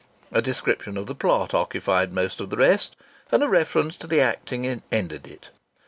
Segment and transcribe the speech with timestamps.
[0.31, 2.95] A description of the plot occupied most of the rest,
[3.31, 5.51] and a reference to the acting ended it.